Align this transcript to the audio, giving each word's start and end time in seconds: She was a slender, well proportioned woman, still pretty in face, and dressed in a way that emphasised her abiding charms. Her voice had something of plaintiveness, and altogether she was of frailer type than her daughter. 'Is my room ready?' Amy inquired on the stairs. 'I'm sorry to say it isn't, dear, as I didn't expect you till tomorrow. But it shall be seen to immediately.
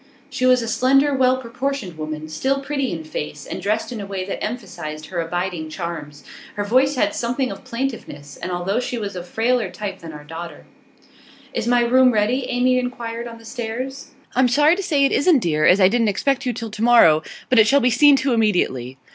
She 0.31 0.47
was 0.47 0.63
a 0.63 0.67
slender, 0.67 1.13
well 1.13 1.37
proportioned 1.37 1.95
woman, 1.95 2.27
still 2.27 2.59
pretty 2.61 2.91
in 2.91 3.03
face, 3.03 3.45
and 3.45 3.61
dressed 3.61 3.91
in 3.91 4.01
a 4.01 4.05
way 4.07 4.25
that 4.25 4.43
emphasised 4.43 5.05
her 5.05 5.21
abiding 5.21 5.69
charms. 5.69 6.23
Her 6.55 6.63
voice 6.63 6.95
had 6.95 7.13
something 7.13 7.51
of 7.51 7.63
plaintiveness, 7.63 8.35
and 8.35 8.51
altogether 8.51 8.81
she 8.81 8.97
was 8.97 9.15
of 9.15 9.27
frailer 9.27 9.69
type 9.69 9.99
than 9.99 10.09
her 10.09 10.23
daughter. 10.23 10.65
'Is 11.53 11.67
my 11.67 11.81
room 11.81 12.11
ready?' 12.13 12.47
Amy 12.49 12.79
inquired 12.79 13.27
on 13.27 13.37
the 13.37 13.45
stairs. 13.45 14.07
'I'm 14.35 14.47
sorry 14.47 14.75
to 14.75 14.81
say 14.81 15.03
it 15.05 15.11
isn't, 15.11 15.37
dear, 15.37 15.67
as 15.67 15.79
I 15.79 15.87
didn't 15.87 16.07
expect 16.09 16.47
you 16.47 16.53
till 16.53 16.71
tomorrow. 16.71 17.21
But 17.49 17.59
it 17.59 17.67
shall 17.67 17.79
be 17.79 17.91
seen 17.91 18.15
to 18.15 18.33
immediately. 18.33 18.97